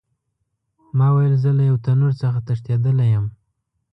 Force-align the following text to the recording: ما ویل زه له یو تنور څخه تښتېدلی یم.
ما 0.97 1.07
ویل 1.15 1.33
زه 1.43 1.49
له 1.57 1.63
یو 1.69 1.75
تنور 1.85 2.13
څخه 2.21 2.39
تښتېدلی 2.47 3.07
یم. 3.13 3.25